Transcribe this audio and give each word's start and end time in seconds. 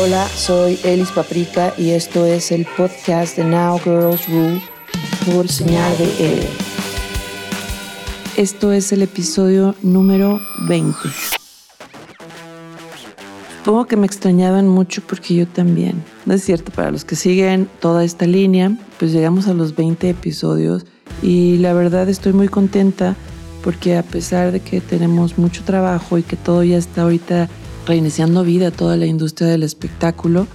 Hola, 0.00 0.28
soy 0.28 0.78
Elis 0.84 1.10
Paprika 1.10 1.74
y 1.76 1.90
esto 1.90 2.24
es 2.24 2.52
el 2.52 2.64
podcast 2.76 3.36
de 3.36 3.42
Now 3.42 3.80
Girls 3.80 4.28
Rule 4.28 4.62
por 5.26 5.48
señal 5.48 5.98
de 5.98 6.34
L. 6.34 6.46
Esto 8.36 8.70
es 8.70 8.92
el 8.92 9.02
episodio 9.02 9.74
número 9.82 10.38
20. 10.68 10.96
Supongo 13.58 13.86
que 13.86 13.96
me 13.96 14.06
extrañaban 14.06 14.68
mucho 14.68 15.02
porque 15.04 15.34
yo 15.34 15.48
también. 15.48 16.00
No 16.26 16.34
es 16.34 16.44
cierto, 16.44 16.70
para 16.70 16.92
los 16.92 17.04
que 17.04 17.16
siguen 17.16 17.68
toda 17.80 18.04
esta 18.04 18.24
línea, 18.24 18.78
pues 19.00 19.12
llegamos 19.12 19.48
a 19.48 19.52
los 19.52 19.74
20 19.74 20.10
episodios 20.10 20.86
y 21.22 21.56
la 21.56 21.72
verdad 21.72 22.08
estoy 22.08 22.34
muy 22.34 22.46
contenta 22.46 23.16
porque 23.64 23.96
a 23.96 24.04
pesar 24.04 24.52
de 24.52 24.60
que 24.60 24.80
tenemos 24.80 25.38
mucho 25.38 25.64
trabajo 25.64 26.18
y 26.18 26.22
que 26.22 26.36
todo 26.36 26.62
ya 26.62 26.78
está 26.78 27.02
ahorita 27.02 27.48
reiniciando 27.88 28.44
vida 28.44 28.70
toda 28.70 28.96
la 28.96 29.06
industria 29.06 29.48
del 29.48 29.62
espectáculo, 29.62 30.46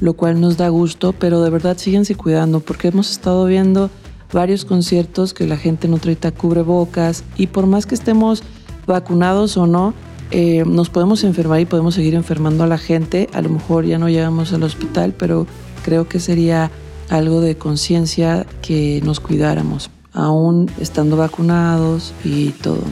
lo 0.00 0.12
cual 0.12 0.40
nos 0.40 0.58
da 0.58 0.68
gusto, 0.68 1.14
pero 1.14 1.42
de 1.42 1.50
verdad 1.50 1.78
síguense 1.78 2.14
cuidando 2.14 2.60
porque 2.60 2.88
hemos 2.88 3.10
estado 3.10 3.46
viendo 3.46 3.90
varios 4.32 4.64
conciertos 4.64 5.32
que 5.32 5.46
la 5.46 5.56
gente 5.56 5.88
no 5.88 5.98
trae 5.98 6.16
cubrebocas 6.36 7.24
y 7.36 7.46
por 7.48 7.66
más 7.66 7.86
que 7.86 7.94
estemos 7.94 8.42
vacunados 8.86 9.56
o 9.56 9.66
no, 9.66 9.94
eh, 10.30 10.64
nos 10.66 10.90
podemos 10.90 11.24
enfermar 11.24 11.60
y 11.60 11.64
podemos 11.66 11.94
seguir 11.94 12.14
enfermando 12.14 12.64
a 12.64 12.66
la 12.66 12.78
gente. 12.78 13.28
A 13.32 13.40
lo 13.40 13.48
mejor 13.48 13.84
ya 13.84 13.98
no 13.98 14.08
llegamos 14.08 14.52
al 14.52 14.62
hospital, 14.62 15.14
pero 15.18 15.46
creo 15.84 16.08
que 16.08 16.20
sería 16.20 16.70
algo 17.08 17.40
de 17.40 17.56
conciencia 17.56 18.46
que 18.60 19.00
nos 19.04 19.20
cuidáramos, 19.20 19.90
aún 20.12 20.70
estando 20.78 21.16
vacunados 21.16 22.12
y 22.24 22.50
todo. 22.50 22.82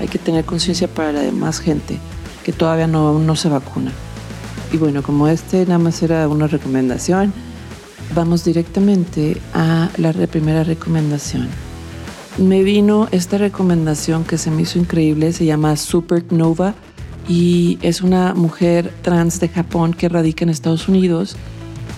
Hay 0.00 0.06
que 0.06 0.18
tener 0.18 0.44
conciencia 0.44 0.86
para 0.86 1.12
la 1.12 1.20
demás 1.20 1.58
gente 1.58 1.98
que 2.48 2.54
todavía 2.54 2.86
no, 2.86 3.18
no 3.18 3.36
se 3.36 3.50
vacuna. 3.50 3.92
Y 4.72 4.78
bueno, 4.78 5.02
como 5.02 5.28
este 5.28 5.66
nada 5.66 5.78
más 5.78 6.02
era 6.02 6.26
una 6.28 6.46
recomendación, 6.46 7.30
vamos 8.14 8.42
directamente 8.42 9.36
a 9.52 9.90
la 9.98 10.14
primera 10.26 10.64
recomendación. 10.64 11.46
Me 12.38 12.62
vino 12.62 13.06
esta 13.10 13.36
recomendación 13.36 14.24
que 14.24 14.38
se 14.38 14.50
me 14.50 14.62
hizo 14.62 14.78
increíble, 14.78 15.34
se 15.34 15.44
llama 15.44 15.76
Supernova 15.76 16.74
y 17.28 17.78
es 17.82 18.00
una 18.00 18.32
mujer 18.32 18.94
trans 19.02 19.40
de 19.40 19.50
Japón 19.50 19.92
que 19.92 20.08
radica 20.08 20.42
en 20.42 20.48
Estados 20.48 20.88
Unidos 20.88 21.36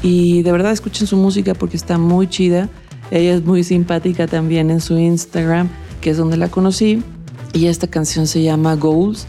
y 0.02 0.42
de 0.42 0.50
verdad 0.50 0.72
escuchen 0.72 1.06
su 1.06 1.16
música 1.16 1.54
porque 1.54 1.76
está 1.76 1.96
muy 1.96 2.26
chida. 2.26 2.68
Ella 3.12 3.36
es 3.36 3.44
muy 3.44 3.62
simpática 3.62 4.26
también 4.26 4.72
en 4.72 4.80
su 4.80 4.98
Instagram, 4.98 5.68
que 6.00 6.10
es 6.10 6.16
donde 6.16 6.36
la 6.36 6.48
conocí, 6.48 7.04
y 7.52 7.66
esta 7.66 7.86
canción 7.86 8.26
se 8.26 8.42
llama 8.42 8.74
Goals 8.74 9.28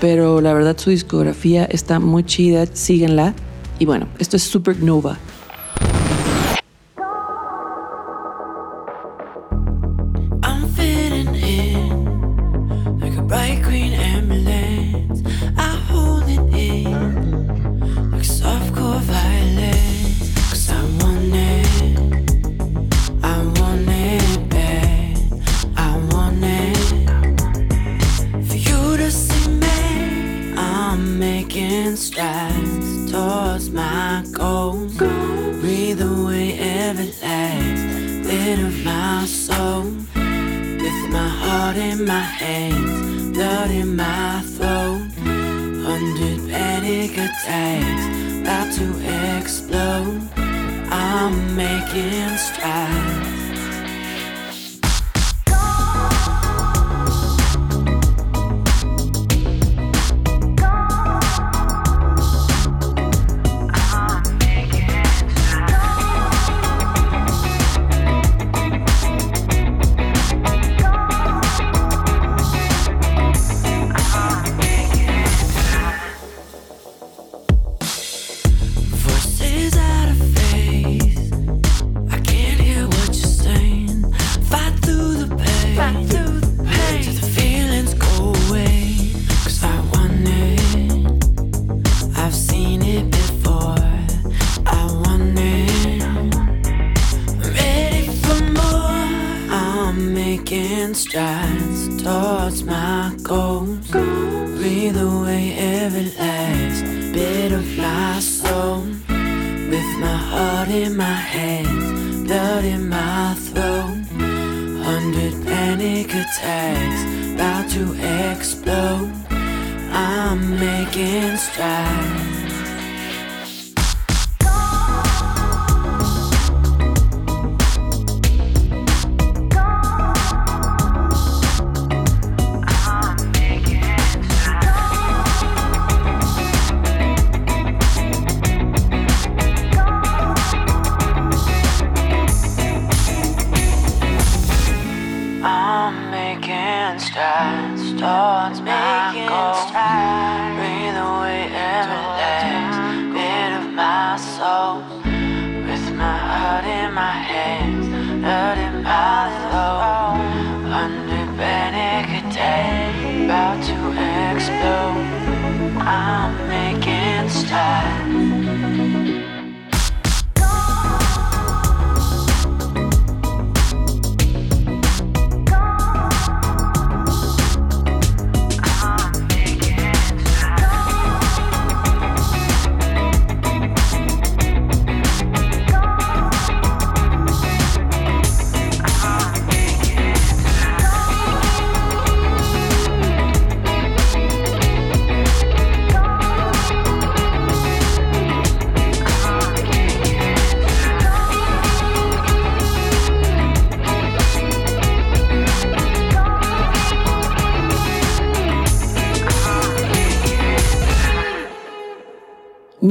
pero 0.00 0.40
la 0.40 0.52
verdad 0.54 0.76
su 0.78 0.90
discografía 0.90 1.64
está 1.66 2.00
muy 2.00 2.24
chida, 2.24 2.66
síguenla. 2.66 3.34
Y 3.78 3.86
bueno, 3.86 4.08
esto 4.18 4.36
es 4.36 4.42
Supernova. 4.42 5.18
blood 43.70 43.82
in 43.82 43.96
my 43.96 44.42
throat. 44.42 45.08
Hundred 45.82 46.50
panic 46.50 47.12
attacks 47.12 48.04
about 48.40 48.72
to 48.74 49.38
explode. 49.38 50.20
I'm 50.90 51.56
making 51.56 52.36
strides. 52.36 53.39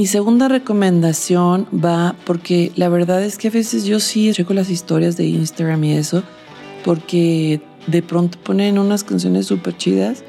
Segunda 0.10 0.48
recomendación 0.48 1.68
va 1.74 2.16
porque 2.26 2.72
la 2.76 2.90
verdad 2.90 3.24
es 3.24 3.38
que 3.38 3.50
a 3.50 3.52
veces 3.52 3.86
yo 3.86 4.00
sí 4.00 4.32
checo 4.34 4.54
las 4.54 4.70
historias 4.70 5.16
de 5.18 5.26
Instagram 5.26 5.84
y 5.84 5.94
eso, 5.94 6.24
porque 6.84 7.62
de 7.88 8.02
pronto 8.02 8.40
ponen 8.44 8.80
unas 8.80 9.04
canciones 9.04 9.46
súper 9.46 9.78
chidas 9.78 10.24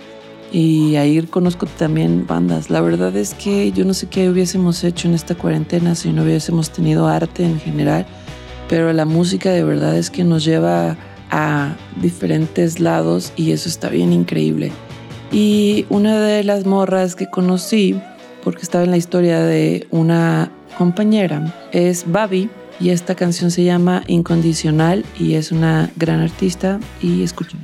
y 0.52 0.96
ahí 0.96 1.22
conozco 1.22 1.66
también 1.66 2.26
bandas. 2.26 2.68
La 2.68 2.82
verdad 2.82 3.16
es 3.16 3.32
que 3.32 3.72
yo 3.72 3.84
no 3.86 3.94
sé 3.94 4.08
qué 4.08 4.28
hubiésemos 4.28 4.84
hecho 4.84 5.08
en 5.08 5.14
esta 5.14 5.34
cuarentena 5.34 5.94
si 5.94 6.12
no 6.12 6.24
hubiésemos 6.24 6.70
tenido 6.70 7.08
arte 7.08 7.44
en 7.44 7.58
general, 7.58 8.06
pero 8.68 8.92
la 8.92 9.06
música 9.06 9.50
de 9.50 9.64
verdad 9.64 9.96
es 9.96 10.10
que 10.10 10.24
nos 10.24 10.44
lleva 10.44 10.98
a 11.30 11.74
diferentes 12.02 12.80
lados 12.80 13.32
y 13.34 13.52
eso 13.52 13.68
está 13.68 13.88
bien 13.88 14.12
increíble. 14.12 14.72
Y 15.32 15.86
una 15.88 16.20
de 16.20 16.44
las 16.44 16.66
morras 16.66 17.14
que 17.14 17.30
conocí, 17.30 17.98
porque 18.42 18.62
estaba 18.62 18.84
en 18.84 18.90
la 18.90 18.96
historia 18.96 19.40
de 19.40 19.86
una 19.90 20.50
compañera, 20.76 21.54
es 21.72 22.10
Babi 22.10 22.48
y 22.78 22.90
esta 22.90 23.14
canción 23.14 23.50
se 23.50 23.64
llama 23.64 24.02
Incondicional 24.06 25.04
y 25.18 25.34
es 25.34 25.52
una 25.52 25.90
gran 25.96 26.20
artista 26.20 26.80
y 27.02 27.22
escuchen. 27.22 27.60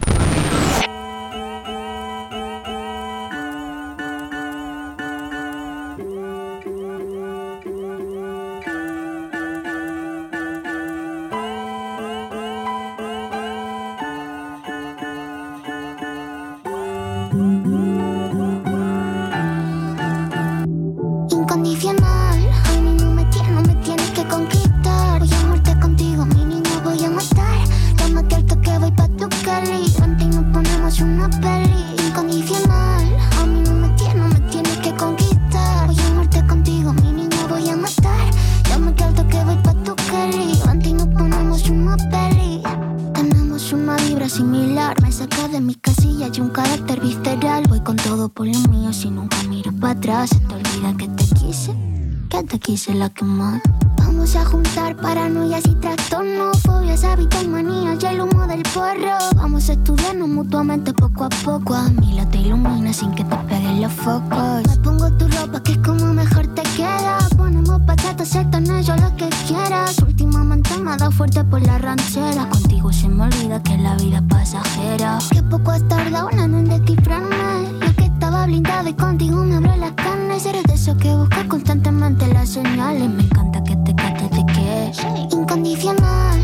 El 58.57 58.63
porro. 58.75 59.19
Vamos 59.37 59.69
a 59.69 59.73
estudiarnos 59.73 60.29
mutuamente 60.29 60.93
poco 60.93 61.25
a 61.25 61.29
poco. 61.29 61.75
A 61.75 61.89
mí 61.91 62.15
la 62.15 62.29
te 62.29 62.39
ilumina 62.39 62.93
sin 62.93 63.13
que 63.15 63.25
te 63.25 63.37
peguen 63.49 63.83
los 63.83 63.93
focos. 63.93 64.63
Me 64.67 64.77
pongo 64.83 65.11
tu 65.13 65.29
ropa 65.29 65.63
que 65.63 65.73
es 65.73 65.79
como 65.79 66.07
mejor 66.15 66.47
te 66.49 66.63
queda. 66.77 67.19
Ponemos 67.37 67.85
bachata, 67.85 68.25
en 68.59 68.83
yo 68.83 68.97
lo 68.97 69.15
que 69.17 69.29
quieras. 69.47 69.99
Últimamente 69.99 70.71
me 70.79 70.93
ha 70.93 70.97
dado 70.97 71.11
fuerte 71.11 71.45
por 71.45 71.61
la 71.63 71.79
ranchera. 71.79 72.49
Contigo 72.49 72.93
se 72.93 73.09
me 73.09 73.25
olvida 73.25 73.63
que 73.63 73.77
la 73.77 73.95
vida 73.97 74.19
es 74.19 74.23
pasajera. 74.25 75.19
Que 75.31 75.43
poco 75.43 75.71
has 75.73 75.87
tardado 75.89 76.31
en 76.31 76.65
descifrarme. 76.65 77.37
Yo 77.81 77.97
que 77.97 78.05
estaba 78.05 78.47
blindado 78.47 78.89
y 78.89 78.95
contigo 78.95 79.45
me 79.45 79.57
abro 79.57 79.77
las 79.77 79.93
carnes. 79.93 80.47
Eres 80.47 80.65
de 80.65 80.75
eso 80.75 80.97
que 80.97 81.15
busca 81.15 81.47
constantemente 81.49 82.27
las 82.33 82.49
señales. 82.49 83.09
Me 83.11 83.23
encanta 83.23 83.63
que 83.63 83.77
te 83.77 83.95
cates 83.95 84.31
de 84.31 84.47
que 84.47 84.89
es 84.89 85.33
incondicional. 85.33 86.36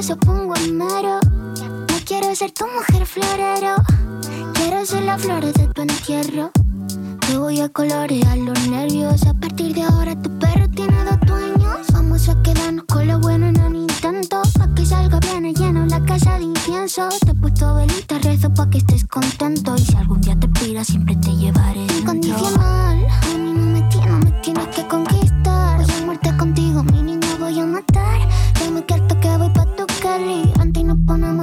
Tazo 0.00 0.16
pongo 0.16 0.54
en 0.56 0.78
mero. 0.78 1.20
No 1.90 1.96
quiero 2.06 2.34
ser 2.34 2.52
tu 2.52 2.64
mujer 2.66 3.04
florero, 3.04 3.74
quiero 4.54 4.86
ser 4.86 5.02
las 5.02 5.20
flores 5.20 5.52
de 5.52 5.66
tu 5.66 5.82
entierro. 5.82 6.50
Te 7.26 7.36
voy 7.36 7.60
a 7.60 7.68
colorear 7.68 8.29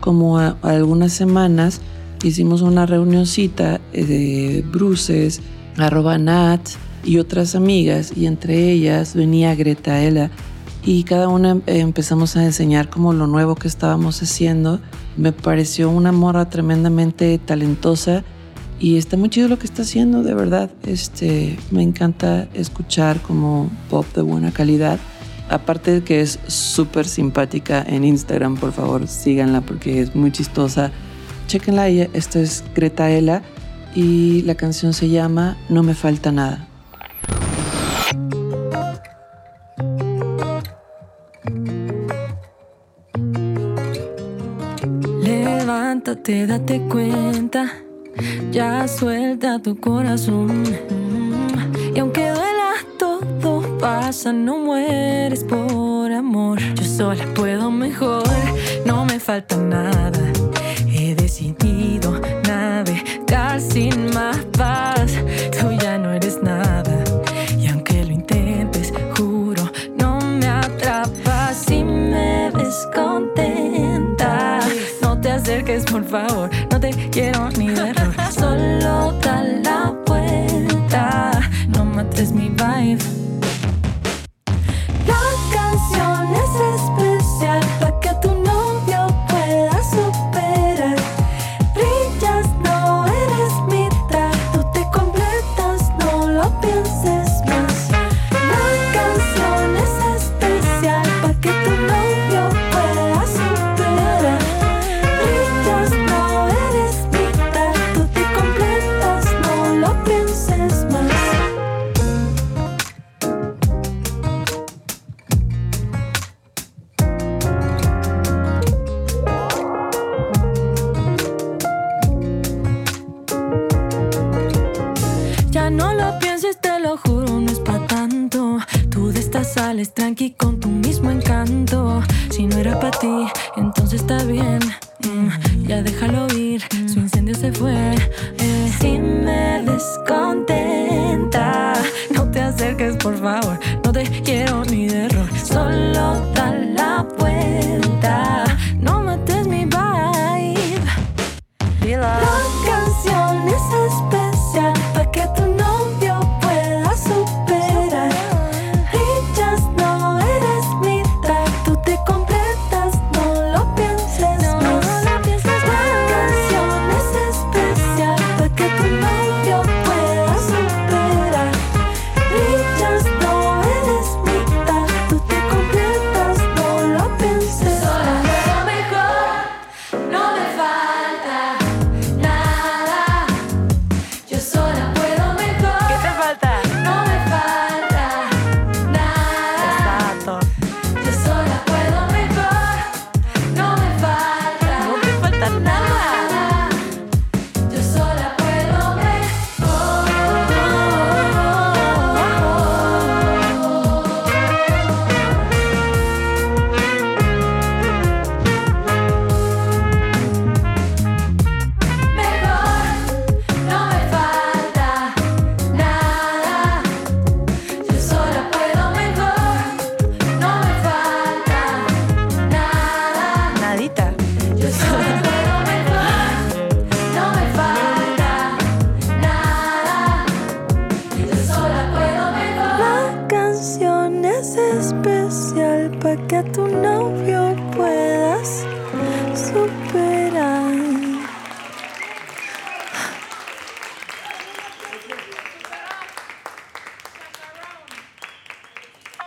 como 0.00 0.38
algunas 0.38 1.12
semanas 1.12 1.80
hicimos 2.22 2.62
una 2.62 2.86
reunioncita 2.86 3.80
eh, 3.92 4.04
de 4.04 4.64
Bruces, 4.70 5.40
arroba 5.76 6.18
Nat 6.18 6.60
y 7.04 7.18
otras 7.18 7.54
amigas 7.54 8.12
y 8.16 8.26
entre 8.26 8.70
ellas 8.70 9.14
venía 9.14 9.54
Greta 9.54 10.02
Ela 10.02 10.30
y 10.84 11.02
cada 11.04 11.28
una 11.28 11.60
eh, 11.66 11.80
empezamos 11.80 12.36
a 12.36 12.44
enseñar 12.44 12.88
como 12.88 13.12
lo 13.12 13.26
nuevo 13.26 13.56
que 13.56 13.68
estábamos 13.68 14.22
haciendo. 14.22 14.80
Me 15.16 15.32
pareció 15.32 15.90
una 15.90 16.12
morra 16.12 16.48
tremendamente 16.48 17.38
talentosa 17.38 18.22
y 18.78 18.96
está 18.96 19.16
muy 19.16 19.30
chido 19.30 19.48
lo 19.48 19.58
que 19.58 19.66
está 19.66 19.82
haciendo, 19.82 20.22
de 20.22 20.34
verdad. 20.34 20.70
Este, 20.84 21.58
me 21.70 21.82
encanta 21.82 22.46
escuchar 22.54 23.20
como 23.20 23.70
pop 23.90 24.06
de 24.14 24.22
buena 24.22 24.52
calidad. 24.52 25.00
Aparte 25.48 25.92
de 25.92 26.02
que 26.02 26.20
es 26.20 26.40
súper 26.48 27.06
simpática 27.06 27.84
en 27.86 28.04
Instagram, 28.04 28.56
por 28.56 28.72
favor 28.72 29.06
síganla 29.06 29.60
porque 29.60 30.00
es 30.00 30.14
muy 30.14 30.32
chistosa. 30.32 30.90
Chequenla, 31.46 31.88
esta 31.88 32.40
es 32.40 32.64
Greta 32.74 33.10
Ela 33.10 33.42
y 33.94 34.42
la 34.42 34.56
canción 34.56 34.92
se 34.92 35.08
llama 35.08 35.56
No 35.68 35.84
me 35.84 35.94
falta 35.94 36.32
nada. 36.32 36.66
Levántate, 45.22 46.46
date 46.46 46.80
cuenta, 46.88 47.72
ya 48.50 48.88
suelta 48.88 49.60
tu 49.60 49.78
corazón. 49.78 50.64
No 54.06 54.58
mueres 54.58 55.42
por 55.42 56.12
amor. 56.12 56.60
Yo 56.76 56.84
sola 56.84 57.24
puedo 57.34 57.72
mejor, 57.72 58.22
no 58.84 59.04
me 59.04 59.18
falta 59.18 59.56
nada. 59.56 60.32
He 60.86 61.16
decidido 61.16 62.20
navegar 62.46 63.60
sin 63.60 64.14
más 64.14 64.36
paz. 64.56 65.12
Tú 65.58 65.72
ya 65.82 65.98
no 65.98 66.12
eres 66.12 66.40
nada. 66.40 67.02
Y 67.58 67.66
aunque 67.66 68.04
lo 68.04 68.12
intentes, 68.12 68.92
juro, 69.16 69.64
no 69.98 70.20
me 70.20 70.46
atrapas. 70.46 71.56
Si 71.66 71.82
me 71.82 72.52
ves 72.52 72.86
contenta, 72.94 74.60
no 75.02 75.20
te 75.20 75.32
acerques, 75.32 75.84
por 75.84 76.04
favor. 76.04 76.48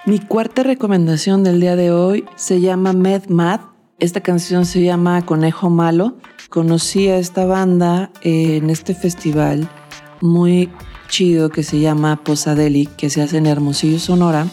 Mi 0.05 0.19
cuarta 0.19 0.63
recomendación 0.63 1.43
del 1.43 1.59
día 1.59 1.75
de 1.75 1.91
hoy 1.91 2.23
se 2.37 2.61
llama 2.61 2.93
Med 2.93 3.27
Mad. 3.27 3.59
Esta 3.99 4.21
canción 4.21 4.65
se 4.65 4.81
llama 4.81 5.25
Conejo 5.25 5.69
Malo. 5.69 6.15
Conocí 6.49 7.09
a 7.09 7.17
esta 7.17 7.45
banda 7.45 8.09
en 8.21 8.69
este 8.69 8.95
festival 8.95 9.67
muy 10.21 10.71
chido 11.09 11.49
que 11.49 11.63
se 11.63 11.81
llama 11.81 12.23
Posadelic, 12.23 12.95
que 12.95 13.09
se 13.09 13.21
hace 13.21 13.37
en 13.37 13.47
Hermosillo, 13.47 13.99
Sonora. 13.99 14.47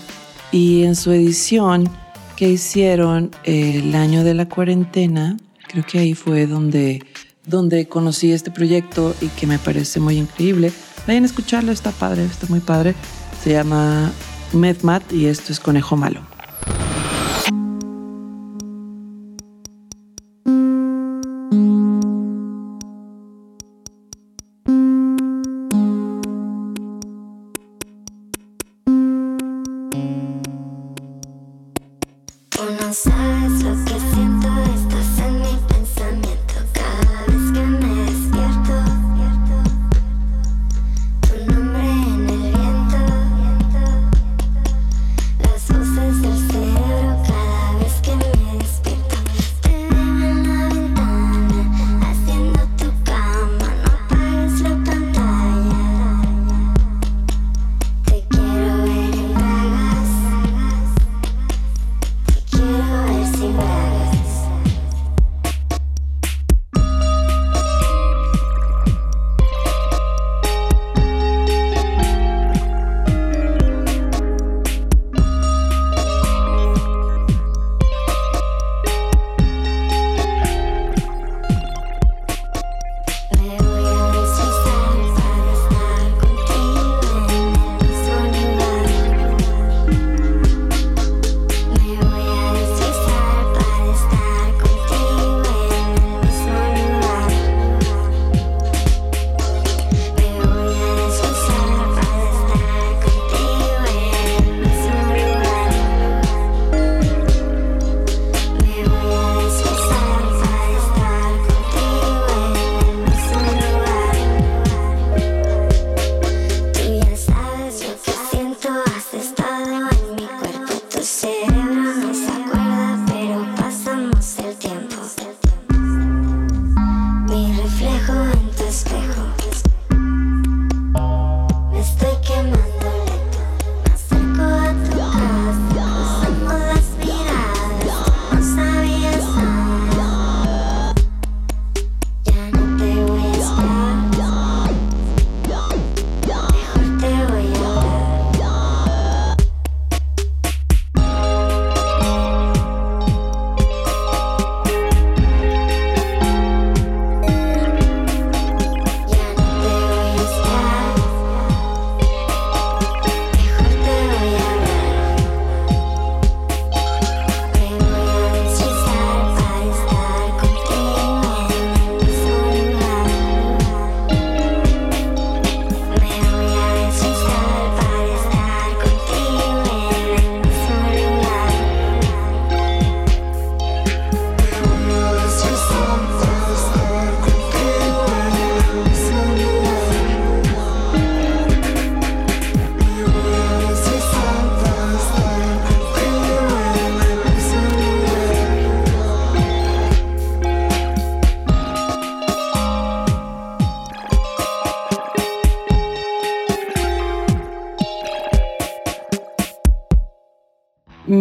Y 0.51 0.83
en 0.83 0.97
su 0.97 1.13
edición 1.13 1.89
que 2.37 2.49
hicieron 2.49 3.31
el 3.45 3.95
año 3.95 4.23
de 4.23 4.35
la 4.35 4.49
cuarentena, 4.49 5.37
creo 5.69 5.85
que 5.85 5.99
ahí 5.99 6.15
fue 6.15 6.47
donde, 6.47 7.03
donde 7.47 7.89
conocí 7.89 8.33
este 8.33 8.51
proyecto 8.51 9.15
y 9.21 9.29
que 9.29 9.47
me 9.47 9.59
parece 9.59 10.01
muy 10.01 10.19
increíble. 10.19 10.73
Vayan 11.07 11.23
a 11.23 11.27
escucharlo, 11.27 11.73
está 11.73 11.93
padre, 11.93 12.25
está 12.25 12.47
muy 12.49 12.61
padre. 12.61 12.95
Se 13.43 13.53
llama 13.53 14.13
Medmat 14.53 15.13
y 15.13 15.27
esto 15.27 15.53
es 15.53 15.61
Conejo 15.61 15.97
Malo. 15.97 16.36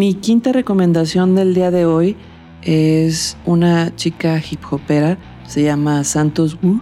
Mi 0.05 0.13
quinta 0.13 0.51
recomendación 0.51 1.33
del 1.33 1.55
día 1.55 1.71
de 1.71 1.87
hoy 1.87 2.15
es 2.61 3.37
una 3.43 3.95
chica 3.95 4.39
hip 4.39 4.59
hopera, 4.69 5.17
se 5.47 5.63
llama 5.63 6.03
Santos 6.03 6.59
Wu. 6.61 6.79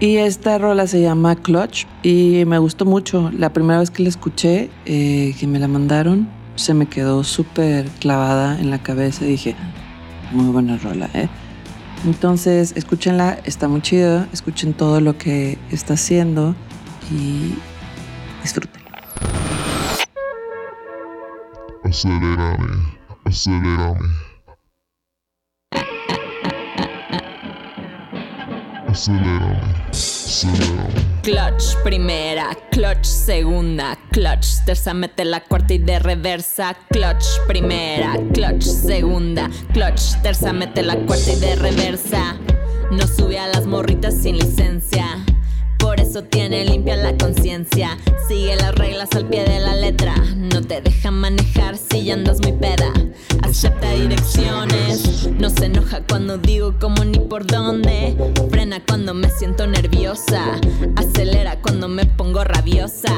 Y 0.00 0.16
esta 0.16 0.58
rola 0.58 0.88
se 0.88 1.00
llama 1.00 1.36
Clutch 1.36 1.86
y 2.02 2.42
me 2.44 2.58
gustó 2.58 2.84
mucho. 2.84 3.30
La 3.30 3.52
primera 3.52 3.78
vez 3.78 3.92
que 3.92 4.02
la 4.02 4.08
escuché, 4.08 4.70
eh, 4.86 5.36
que 5.38 5.46
me 5.46 5.60
la 5.60 5.68
mandaron, 5.68 6.28
se 6.56 6.74
me 6.74 6.86
quedó 6.86 7.22
súper 7.22 7.86
clavada 8.00 8.58
en 8.58 8.70
la 8.70 8.82
cabeza 8.82 9.24
y 9.24 9.28
dije, 9.28 9.54
muy 10.32 10.46
buena 10.46 10.78
rola, 10.78 11.08
¿eh? 11.14 11.28
Entonces, 12.04 12.72
escúchenla, 12.74 13.38
está 13.44 13.68
muy 13.68 13.82
chida, 13.82 14.28
escuchen 14.32 14.74
todo 14.74 15.00
lo 15.00 15.16
que 15.16 15.58
está 15.70 15.94
haciendo 15.94 16.56
y 17.08 17.54
disfruten. 18.42 18.81
Acelérame, 21.92 22.96
acelérame. 23.26 24.08
Acelérame, 28.88 29.60
acelérame. 29.90 31.20
Clutch 31.22 31.76
primera, 31.84 32.56
clutch 32.70 33.04
segunda, 33.04 33.98
clutch 34.10 34.64
tercera 34.64 34.94
mete 34.94 35.26
la 35.26 35.40
cuarta 35.40 35.74
y 35.74 35.78
de 35.78 35.98
reversa. 35.98 36.74
Clutch 36.88 37.26
primera, 37.46 38.14
clutch 38.32 38.62
segunda, 38.62 39.50
clutch 39.74 40.18
tercera 40.22 40.54
mete 40.54 40.82
la 40.82 40.96
cuarta 40.96 41.30
y 41.30 41.40
de 41.40 41.56
reversa. 41.56 42.38
No 42.90 43.06
sube 43.06 43.38
a 43.38 43.48
las 43.48 43.66
morritas 43.66 44.14
sin 44.14 44.38
licencia. 44.38 45.22
Eso 46.12 46.24
tiene 46.24 46.66
limpia 46.66 46.94
la 46.96 47.16
conciencia. 47.16 47.96
Sigue 48.28 48.54
las 48.56 48.74
reglas 48.74 49.08
al 49.12 49.26
pie 49.30 49.44
de 49.44 49.60
la 49.60 49.74
letra. 49.74 50.14
No 50.36 50.60
te 50.60 50.82
deja 50.82 51.10
manejar 51.10 51.78
si 51.78 52.04
ya 52.04 52.12
andas 52.12 52.38
muy 52.42 52.52
peda. 52.52 52.92
Acepta 53.40 53.90
direcciones. 53.92 55.30
No 55.38 55.48
se 55.48 55.64
enoja 55.64 56.02
cuando 56.06 56.36
digo 56.36 56.74
cómo 56.78 57.02
ni 57.06 57.18
por 57.18 57.46
dónde. 57.46 58.14
Frena 58.50 58.84
cuando 58.86 59.14
me 59.14 59.30
siento 59.30 59.66
nerviosa. 59.66 60.60
Acelera 60.96 61.58
cuando 61.62 61.88
me 61.88 62.04
pongo 62.04 62.44
rabiosa. 62.44 63.14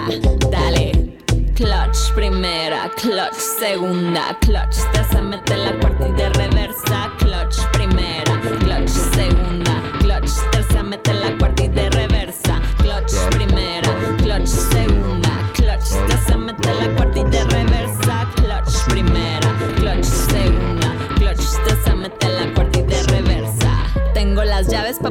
Dale. 0.52 1.18
Clutch 1.56 2.12
primera, 2.14 2.92
clutch 2.96 3.34
segunda, 3.34 4.36
clutch 4.40 4.76
tercera 4.92 5.22
mete 5.22 5.56
la 5.56 5.78
cuarta 5.80 6.08
y 6.08 6.12
de 6.12 6.28
reversa. 6.28 7.12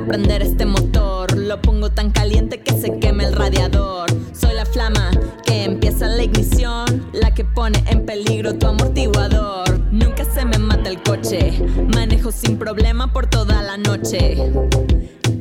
Prender 0.06 0.42
este 0.42 0.66
motor. 0.66 1.38
Lo 1.38 1.62
pongo 1.62 1.90
tan 1.90 2.12
caliente 2.12 2.62
que 2.62 2.74
se 2.80 3.00
queme 3.00 3.26
el 3.26 3.34
radiador. 3.34 4.10
Soy 4.34 4.54
la 4.54 4.66
flama 4.66 5.12
que 5.46 5.64
empieza 5.64 6.08
la 6.08 6.24
ignición, 6.24 7.08
la 7.14 7.34
que 7.34 7.46
pone 7.46 7.84
en 7.88 8.06
peligro 8.06 8.56
tu 8.56 8.68
amortiguador. 8.68 9.80
Nunca 9.92 10.26
se 10.26 10.46
me 10.46 10.58
mata 10.58 10.90
el 10.90 11.02
coche, 11.04 11.54
manejo 11.94 12.32
sin 12.32 12.58
problema 12.58 13.12
por 13.14 13.28
toda 13.28 13.62
la 13.62 13.78
noche. 13.78 14.38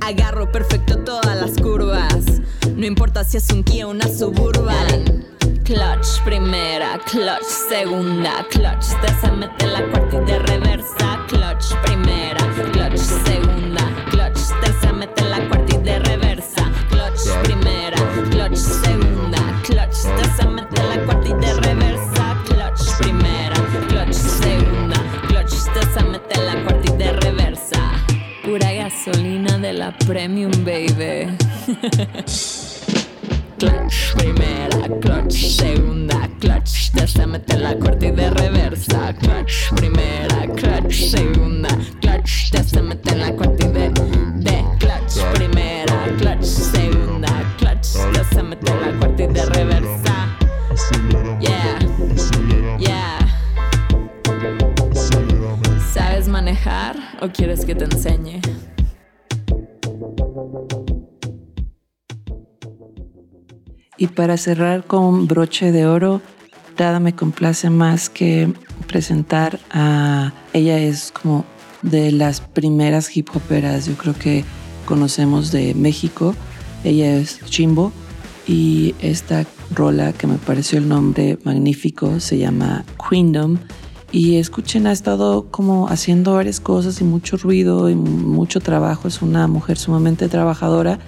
Agarro 0.01 0.51
perfecto 0.51 0.99
todas 0.99 1.37
las 1.41 1.53
curvas, 1.61 2.43
no 2.77 2.85
importa 2.87 3.25
si 3.25 3.37
es 3.37 3.49
un 3.51 3.63
Kia 3.63 3.87
o 3.87 3.91
una 3.91 4.09
Suburban. 4.09 5.25
Clutch 5.65 6.21
primera, 6.25 6.99
clutch 7.07 7.45
segunda, 7.69 8.45
clutch 8.51 9.01
tercera 9.01 9.33
mete 9.33 9.67
la 9.69 9.87
cuarta 9.91 10.17
y 10.17 10.25
de 10.27 10.39
reversa. 10.41 11.25
Clutch 11.29 11.75
primera, 11.85 12.45
clutch 12.73 12.99
segunda, 12.99 13.72
premium 30.07 30.53
baby. 30.65 31.29
Clutch 33.59 34.15
primera, 34.17 34.89
clutch 35.01 35.57
segunda, 35.57 36.29
clutch 36.41 36.91
tercera 36.93 37.27
mete 37.27 37.57
la 37.59 37.75
cuarta 37.77 38.07
y 38.07 38.11
de 38.11 38.31
reversa. 38.31 39.15
Clutch 39.15 39.73
primera, 39.77 40.47
clutch 40.57 41.11
segunda, 41.11 41.69
clutch 42.01 42.51
tercera 42.51 42.83
mete 42.83 43.15
la 43.17 43.33
cuarta 43.33 43.52
para 64.15 64.37
cerrar 64.37 64.85
con 64.85 65.27
broche 65.27 65.73
de 65.73 65.87
oro, 65.87 66.21
nada 66.79 67.01
me 67.01 67.15
complace 67.15 67.71
más 67.71 68.09
que 68.09 68.53
presentar 68.87 69.59
a 69.71 70.33
ella 70.53 70.79
es 70.79 71.13
como 71.13 71.45
de 71.83 72.13
las 72.13 72.41
primeras 72.41 73.15
hip 73.17 73.29
hoperas, 73.35 73.87
yo 73.87 73.95
creo 73.95 74.15
que 74.15 74.45
conocemos 74.85 75.51
de 75.53 75.75
México. 75.75 76.35
Ella 76.85 77.15
es 77.17 77.41
Chimbo 77.47 77.93
y 78.47 78.95
esta 79.01 79.47
rola 79.75 80.13
que 80.13 80.27
me 80.27 80.37
pareció 80.37 80.79
el 80.79 80.89
nombre 80.89 81.39
magnífico 81.45 82.21
se 82.21 82.39
llama 82.39 82.85
Queendom. 83.09 83.59
Y 84.11 84.37
escuchen, 84.37 84.87
ha 84.87 84.93
estado 84.93 85.47
como 85.51 85.89
haciendo 85.89 86.35
varias 86.35 86.61
cosas 86.61 87.01
y 87.01 87.05
mucho 87.05 87.39
ruido 87.39 87.89
y 87.89 87.95
mucho 87.95 88.61
trabajo. 88.61 89.09
Es 89.09 89.23
una 89.23 89.47
mujer 89.47 89.79
sumamente 89.79 90.29
trabajadora. 90.29 90.99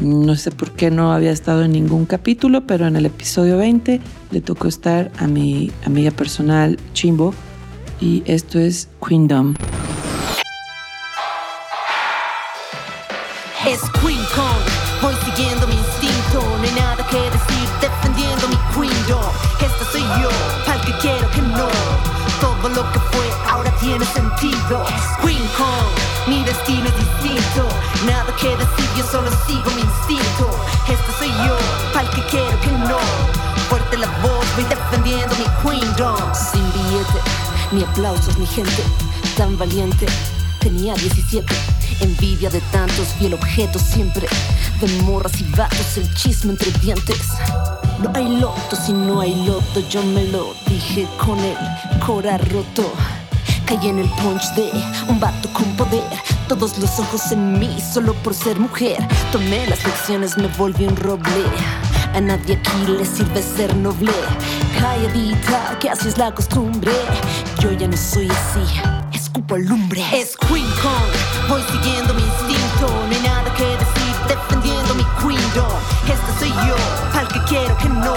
No 0.00 0.36
sé 0.36 0.52
por 0.52 0.70
qué 0.72 0.92
no 0.92 1.12
había 1.12 1.32
estado 1.32 1.64
en 1.64 1.72
ningún 1.72 2.06
capítulo, 2.06 2.66
pero 2.66 2.86
en 2.86 2.94
el 2.94 3.06
episodio 3.06 3.58
20 3.58 4.00
le 4.30 4.40
tocó 4.40 4.68
estar 4.68 5.10
a 5.18 5.26
mi 5.26 5.72
amiga 5.84 6.12
personal 6.12 6.78
Chimbo 6.92 7.34
y 8.00 8.22
esto 8.26 8.60
es 8.60 8.88
Queendom. 9.06 9.54
Es 13.66 13.80
Queen 14.00 14.20
sentido. 24.14 24.84
Queen 25.22 25.46
Kong, 25.56 25.88
mi 26.26 26.44
destino 26.44 26.86
es 26.88 26.96
distinto. 26.96 27.68
Nada 28.06 28.34
que 28.36 28.48
decir, 28.56 28.88
yo 28.96 29.04
solo 29.04 29.30
sigo 29.46 29.70
mi 29.72 29.82
instinto. 29.82 30.50
Este 30.88 31.12
soy 31.18 31.28
yo, 31.28 31.56
pa'l 31.92 32.08
que 32.10 32.22
quiero 32.30 32.60
que 32.60 32.70
no. 32.72 32.98
Fuerte 33.68 33.98
la 33.98 34.08
voz, 34.22 34.46
voy 34.56 34.64
defendiendo 34.64 35.34
mi 35.36 35.46
queendom. 35.62 36.34
Sin 36.34 36.64
billete, 36.72 37.20
ni 37.72 37.82
aplausos, 37.84 38.38
ni 38.38 38.46
gente 38.46 38.82
tan 39.36 39.56
valiente. 39.56 40.06
Tenía 40.60 40.94
17, 40.94 41.54
envidia 42.00 42.50
de 42.50 42.60
tantos, 42.72 43.14
vi 43.20 43.26
el 43.26 43.34
objeto 43.34 43.78
siempre. 43.78 44.26
De 44.80 44.88
morras 45.02 45.40
y 45.40 45.44
vatos, 45.56 45.96
el 45.96 46.12
chisme 46.14 46.52
entre 46.52 46.70
dientes. 46.80 47.28
No 48.00 48.12
hay 48.14 48.40
loto 48.40 48.76
si 48.76 48.92
no 48.92 49.20
hay 49.20 49.34
loto, 49.44 49.80
yo 49.88 50.02
me 50.02 50.24
lo 50.24 50.54
dije 50.66 51.06
con 51.18 51.38
el 51.40 51.56
cora 52.04 52.38
roto. 52.38 52.92
Caí 53.68 53.86
en 53.86 53.98
el 53.98 54.08
punch 54.08 54.54
de 54.54 54.72
un 55.08 55.20
vato 55.20 55.46
con 55.52 55.64
poder. 55.76 56.02
Todos 56.48 56.78
los 56.78 56.98
ojos 56.98 57.32
en 57.32 57.58
mí, 57.58 57.78
solo 57.92 58.14
por 58.14 58.32
ser 58.32 58.58
mujer. 58.58 58.96
Tomé 59.30 59.66
las 59.66 59.84
lecciones, 59.84 60.38
me 60.38 60.46
volví 60.56 60.86
un 60.86 60.96
roble. 60.96 61.44
A 62.14 62.20
nadie 62.22 62.54
aquí 62.54 62.86
le 62.86 63.04
sirve 63.04 63.42
ser 63.42 63.76
noble. 63.76 64.10
Calladita, 64.80 65.78
que 65.80 65.90
así 65.90 66.08
es 66.08 66.16
la 66.16 66.34
costumbre. 66.34 66.90
Yo 67.60 67.70
ya 67.72 67.86
no 67.86 67.96
soy 67.98 68.30
así, 68.30 68.64
escupo 69.12 69.58
lumbre. 69.58 70.02
Es 70.18 70.34
Queen 70.38 70.64
Kong, 70.82 71.48
voy 71.50 71.60
siguiendo 71.70 72.14
mi 72.14 72.22
instinto. 72.22 72.86
No 72.86 73.14
hay 73.14 73.22
nada 73.22 73.52
que 73.54 73.64
decir, 73.64 74.14
defendiendo 74.28 74.94
mi 74.94 75.04
queendom. 75.20 75.78
Este 76.06 76.32
soy 76.38 76.48
yo, 76.66 77.18
al 77.18 77.28
que 77.28 77.42
quiero 77.42 77.76
que 77.76 77.90
no. 77.90 78.14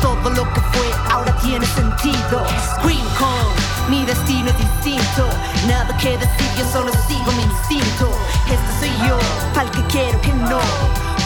Todo 0.00 0.28
lo 0.30 0.42
que 0.52 0.60
fue 0.60 0.90
ahora 1.08 1.36
tiene 1.36 1.64
sentido. 1.66 2.42
Queen 2.82 3.06
Kong, 3.16 3.54
mi 3.88 4.04
destino 4.04 4.48
es 4.48 4.58
distinto, 4.58 5.28
nada 5.66 5.96
que 5.98 6.16
decir, 6.16 6.50
yo 6.56 6.64
solo 6.72 6.92
sigo 7.06 7.30
mi 7.32 7.42
instinto. 7.42 8.10
Este 8.46 8.78
soy 8.80 9.08
yo, 9.08 9.18
pa'l 9.54 9.70
que 9.70 9.82
quiero 9.88 10.20
que 10.20 10.32
no. 10.32 10.60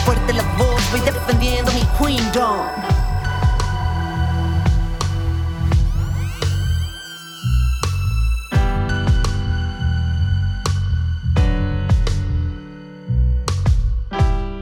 Fuerte 0.05 0.33
la 0.33 0.43
voz, 0.57 0.81
voy 0.91 0.99
defendiendo 1.01 1.71
mi 1.71 1.83
queendom. 1.97 2.65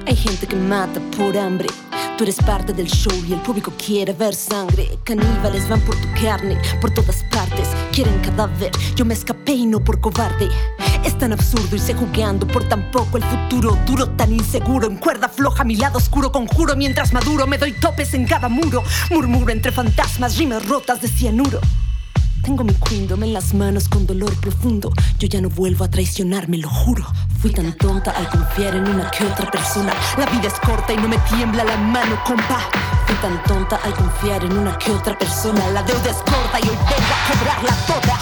Hay 0.08 0.16
gente 0.16 0.46
que 0.48 0.56
mata 0.56 1.00
por 1.18 1.36
hambre. 1.38 1.68
Tú 2.18 2.24
eres 2.24 2.38
parte 2.38 2.72
del 2.72 2.88
show 2.88 3.14
y 3.28 3.34
el 3.34 3.42
público 3.42 3.74
quiere 3.78 4.14
ver 4.14 4.34
sangre. 4.34 4.98
Caníbales 5.04 5.68
van 5.68 5.82
por 5.82 5.96
tu 5.96 6.08
carne, 6.22 6.58
por 6.80 6.92
todas 6.92 7.24
partes. 7.30 7.68
Quieren 7.96 8.20
cadáver, 8.20 8.74
yo 8.98 9.06
me 9.06 9.14
escapé 9.14 9.54
y 9.54 9.66
no 9.66 9.80
por 9.80 10.02
cobarde. 10.02 10.50
Es 11.06 11.18
tan 11.18 11.32
absurdo 11.32 11.78
irse 11.78 11.94
jugando 11.94 12.46
por 12.46 12.68
tan 12.68 12.92
poco 12.92 13.16
el 13.16 13.24
futuro 13.24 13.78
duro, 13.88 14.10
tan 14.10 14.34
inseguro. 14.34 14.86
En 14.88 14.98
cuerda 14.98 15.30
floja, 15.30 15.64
mi 15.64 15.78
lado 15.78 15.98
oscuro 15.98 16.30
conjuro 16.30 16.76
mientras 16.76 17.14
maduro. 17.14 17.48
Me 17.48 17.58
doy 17.58 17.72
topes 17.72 18.14
en 18.14 18.26
cada 18.26 18.50
muro. 18.50 18.84
Murmuro 19.12 19.50
entre 19.50 19.72
fantasmas, 19.72 20.38
rimas 20.38 20.68
rotas 20.68 21.02
de 21.02 21.08
cianuro. 21.08 21.62
Tengo 22.44 22.66
mi 22.66 22.74
queendom 22.74 23.24
en 23.24 23.32
las 23.32 23.54
manos 23.54 23.88
con 23.88 24.06
dolor 24.06 24.36
profundo. 24.42 24.92
Yo 25.18 25.30
ya 25.30 25.40
no 25.40 25.48
vuelvo 25.48 25.86
a 25.86 25.90
traicionarme, 25.90 26.58
lo 26.58 26.70
juro. 26.70 27.06
Fui 27.40 27.52
tan 27.52 27.72
tonta 27.78 28.12
al 28.12 28.28
confiar 28.28 28.76
en 28.76 28.90
una 28.90 29.10
que 29.10 29.24
otra 29.24 29.50
persona. 29.50 29.94
La 30.18 30.26
vida 30.26 30.50
es 30.50 30.60
corta 30.60 30.92
y 30.92 30.98
no 30.98 31.08
me 31.08 31.18
tiembla 31.30 31.64
la 31.64 31.78
mano, 31.78 32.22
compa. 32.26 32.60
Fui 33.06 33.16
tan 33.18 33.42
tonta 33.44 33.80
al 33.84 33.94
confiar 33.94 34.44
en 34.44 34.58
una 34.58 34.76
que 34.78 34.92
otra 34.92 35.18
persona. 35.18 35.68
La 35.70 35.84
deuda 35.84 36.10
es 36.10 36.18
corta 36.18 36.60
y 36.60 36.70
hoy 36.70 36.78
vengo 36.90 37.14
a 37.14 37.22
cobrarla 37.30 37.74
toda. 37.86 38.18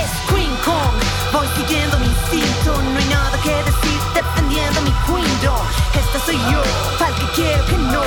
Es 0.00 0.10
Queen 0.28 0.56
Kong, 0.64 0.96
voy 1.32 1.46
siguiendo 1.56 1.98
mi 1.98 2.06
instinto. 2.06 2.72
No 2.92 2.98
hay 2.98 3.04
nada 3.06 3.36
que 3.42 3.50
decir 3.50 4.00
defendiendo 4.14 4.80
mi 4.80 4.92
queendom. 5.04 5.60
Esta 5.92 6.18
soy 6.24 6.38
yo, 6.50 6.62
para 6.98 7.14
que 7.16 7.26
quiero 7.34 7.66
que 7.66 7.76
no. 7.76 8.02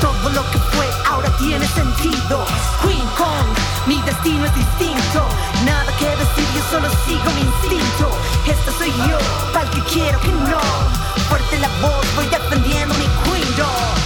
Todo 0.00 0.30
lo 0.30 0.42
que 0.52 0.58
fue 0.72 0.86
ahora 1.10 1.28
tiene 1.38 1.66
sentido. 1.66 2.46
Queen 2.82 3.08
Kong, 3.18 3.50
mi 3.86 4.00
destino 4.02 4.44
es 4.44 4.54
distinto. 4.54 5.26
Nada 5.64 5.90
que 5.98 6.08
decir, 6.14 6.46
yo 6.54 6.62
solo 6.70 6.88
sigo 7.06 7.28
mi 7.34 7.42
instinto. 7.42 8.10
Esta 8.46 8.70
soy 8.78 8.92
yo, 9.08 9.18
para 9.52 9.68
que 9.70 9.80
quiero 9.82 10.20
que 10.20 10.32
no. 10.32 10.62
Fuerte 11.28 11.58
la 11.58 11.68
voz, 11.82 12.06
voy 12.14 12.26
defendiendo 12.26 12.94
mi 12.94 13.06
queendom. 13.24 13.99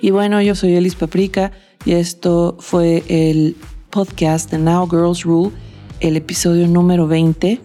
Y 0.00 0.10
bueno, 0.10 0.40
yo 0.40 0.54
soy 0.54 0.74
Elis 0.74 0.94
Paprika 0.94 1.50
y 1.84 1.92
esto 1.92 2.56
fue 2.60 3.02
el 3.08 3.56
podcast 3.90 4.50
de 4.50 4.58
Now 4.58 4.88
Girls 4.88 5.24
Rule, 5.24 5.50
el 6.00 6.16
episodio 6.16 6.68
número 6.68 7.08
20. 7.08 7.60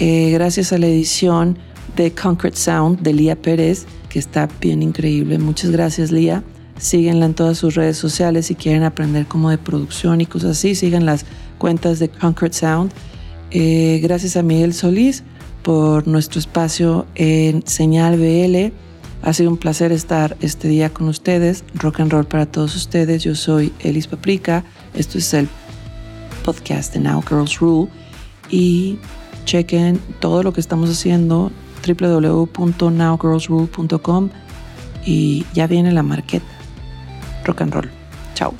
Eh, 0.00 0.30
gracias 0.30 0.72
a 0.72 0.78
la 0.78 0.86
edición 0.86 1.58
de 1.94 2.12
Concrete 2.12 2.56
Sound 2.56 3.00
de 3.00 3.12
Lía 3.12 3.36
Pérez, 3.36 3.86
que 4.08 4.18
está 4.18 4.48
bien 4.60 4.82
increíble. 4.82 5.38
Muchas 5.38 5.70
gracias, 5.70 6.10
Lía. 6.10 6.42
Síguenla 6.78 7.26
en 7.26 7.34
todas 7.34 7.58
sus 7.58 7.74
redes 7.74 7.98
sociales 7.98 8.46
si 8.46 8.54
quieren 8.54 8.82
aprender 8.82 9.26
como 9.26 9.50
de 9.50 9.58
producción 9.58 10.20
y 10.22 10.26
cosas 10.26 10.52
así. 10.52 10.74
Sigan 10.74 11.04
las 11.04 11.26
cuentas 11.58 11.98
de 11.98 12.08
Concrete 12.08 12.56
Sound. 12.56 12.90
Eh, 13.50 14.00
gracias 14.02 14.36
a 14.36 14.42
Miguel 14.42 14.72
Solís 14.72 15.24
por 15.62 16.06
nuestro 16.08 16.38
espacio 16.38 17.06
en 17.14 17.66
Señal 17.66 18.16
BL. 18.16 18.72
Ha 19.26 19.32
sido 19.32 19.50
un 19.50 19.56
placer 19.56 19.90
estar 19.90 20.36
este 20.40 20.68
día 20.68 20.90
con 20.90 21.08
ustedes. 21.08 21.64
Rock 21.74 21.98
and 21.98 22.12
roll 22.12 22.26
para 22.26 22.46
todos 22.46 22.76
ustedes. 22.76 23.24
Yo 23.24 23.34
soy 23.34 23.72
Elis 23.80 24.06
Paprika. 24.06 24.62
Esto 24.94 25.18
es 25.18 25.34
el 25.34 25.48
podcast 26.44 26.94
de 26.94 27.00
Now 27.00 27.24
Girls 27.28 27.58
Rule. 27.58 27.90
Y 28.50 29.00
chequen 29.44 29.98
todo 30.20 30.44
lo 30.44 30.52
que 30.52 30.60
estamos 30.60 30.88
haciendo 30.88 31.50
www.nowgirlsrule.com 31.84 34.30
y 35.04 35.44
ya 35.54 35.66
viene 35.66 35.90
la 35.90 36.04
marqueta. 36.04 36.46
Rock 37.44 37.62
and 37.62 37.74
roll. 37.74 37.90
Chao. 38.34 38.54